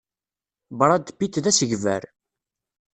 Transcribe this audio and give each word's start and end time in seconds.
Brad 0.77 1.07
Pitt 1.17 1.35
d 1.43 1.45
asegbar. 1.49 2.03